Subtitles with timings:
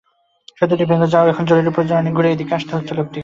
[0.57, 3.19] সেতুটি ভেঙে যাওয়ায় এখন জরুরি প্রয়োজনে অনেক ঘুরে এদিকে আসতে হচ্ছে লোকজনকে।